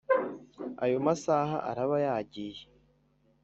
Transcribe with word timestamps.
ayo 0.83 0.97
masaha 1.07 1.57
araba 1.69 1.97
yagiye 2.05 2.63